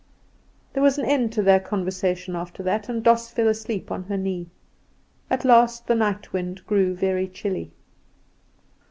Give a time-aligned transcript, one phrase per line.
[0.73, 4.17] There was an end to their conversation after that, and Doss fell asleep on her
[4.17, 4.47] knee.
[5.29, 7.69] At last the night wind grew very chilly.